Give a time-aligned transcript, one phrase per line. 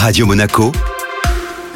[0.00, 0.70] Radio Monaco,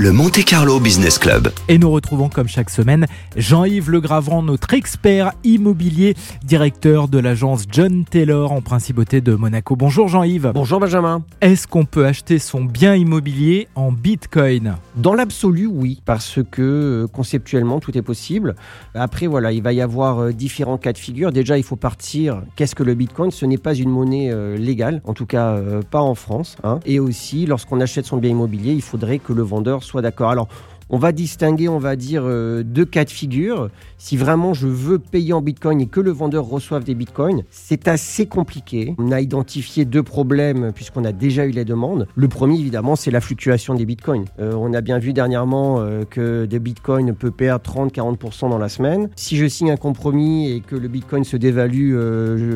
[0.02, 1.52] le Monte Carlo Business Club.
[1.68, 8.04] Et nous retrouvons comme chaque semaine Jean-Yves Legravant, notre expert immobilier, directeur de l'agence John
[8.04, 9.76] Taylor en principauté de Monaco.
[9.76, 10.50] Bonjour Jean-Yves.
[10.54, 11.22] Bonjour Benjamin.
[11.40, 14.74] Est-ce qu'on peut acheter son bien immobilier en Bitcoin?
[14.96, 18.56] Dans l'absolu, oui, parce que euh, conceptuellement, tout est possible.
[18.96, 21.30] Après, voilà, il va y avoir euh, différents cas de figure.
[21.30, 22.42] Déjà, il faut partir.
[22.56, 23.30] Qu'est-ce que le Bitcoin?
[23.30, 25.60] Ce n'est pas une monnaie euh, légale, en tout cas
[25.92, 26.56] pas en France.
[26.64, 26.80] hein.
[26.86, 30.30] Et aussi, lorsqu'on achète son bien immobilier, il faudrait que le vendeur soit d'accord.
[30.30, 30.48] Alors,
[30.92, 33.70] on va distinguer, on va dire, euh, deux cas de figure.
[33.96, 37.88] Si vraiment je veux payer en bitcoin et que le vendeur reçoive des bitcoins, c'est
[37.88, 38.94] assez compliqué.
[38.98, 42.06] On a identifié deux problèmes puisqu'on a déjà eu les demandes.
[42.14, 44.26] Le premier, évidemment, c'est la fluctuation des bitcoins.
[44.38, 48.68] Euh, on a bien vu dernièrement euh, que des bitcoins peut perdre 30-40% dans la
[48.68, 49.08] semaine.
[49.16, 51.96] Si je signe un compromis et que le bitcoin se dévalue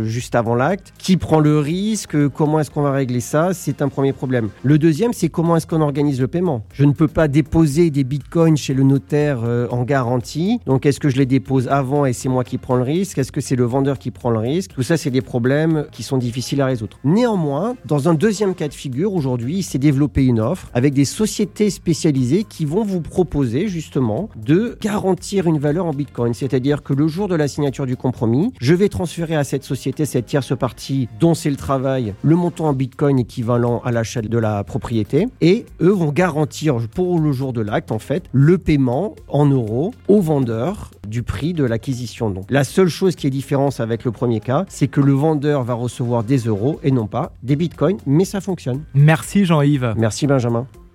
[0.04, 2.28] juste avant l'acte, qui prend le risque?
[2.28, 3.54] Comment est-ce qu'on va régler ça?
[3.54, 4.50] C'est un premier problème.
[4.62, 6.64] Le deuxième, c'est comment est-ce qu'on organise le paiement?
[6.74, 8.25] Je ne peux pas déposer des bitcoins
[8.56, 10.60] chez le notaire euh, en garantie.
[10.66, 13.18] Donc, est-ce que je les dépose avant et c'est moi qui prends le risque?
[13.18, 14.72] Est-ce que c'est le vendeur qui prend le risque?
[14.74, 16.98] Tout ça, c'est des problèmes qui sont difficiles à résoudre.
[17.02, 21.06] Néanmoins, dans un deuxième cas de figure, aujourd'hui, il s'est développé une offre avec des
[21.06, 26.34] sociétés spécialisées qui vont vous proposer justement de garantir une valeur en bitcoin.
[26.34, 30.04] C'est-à-dire que le jour de la signature du compromis, je vais transférer à cette société,
[30.04, 34.38] cette tierce partie dont c'est le travail, le montant en bitcoin équivalent à l'achat de
[34.38, 35.26] la propriété.
[35.40, 39.94] Et eux vont garantir pour le jour de l'acte, en fait, le paiement en euros
[40.08, 42.30] au vendeur du prix de l'acquisition.
[42.30, 45.62] Donc, la seule chose qui est différente avec le premier cas, c'est que le vendeur
[45.62, 48.82] va recevoir des euros et non pas des bitcoins, mais ça fonctionne.
[48.94, 49.94] Merci Jean-Yves.
[49.96, 50.66] Merci Benjamin.